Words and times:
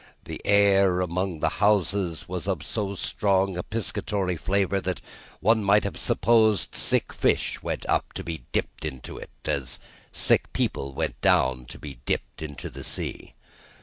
The 0.23 0.41
air 0.45 0.99
among 0.99 1.41
the 1.41 1.47
houses 1.61 2.27
was 2.27 2.47
of 2.47 2.63
so 2.65 2.95
strong 2.95 3.55
a 3.55 3.61
piscatory 3.61 4.35
flavour 4.35 4.81
that 4.81 4.99
one 5.41 5.63
might 5.63 5.83
have 5.83 5.99
supposed 5.99 6.73
sick 6.75 7.13
fish 7.13 7.61
went 7.61 7.85
up 7.87 8.11
to 8.13 8.23
be 8.23 8.41
dipped 8.51 8.83
in 8.83 8.99
it, 9.07 9.29
as 9.45 9.77
sick 10.11 10.51
people 10.53 10.95
went 10.95 11.21
down 11.21 11.65
to 11.65 11.77
be 11.77 11.99
dipped 12.07 12.41
in 12.41 12.55
the 12.59 12.83
sea. 12.83 13.35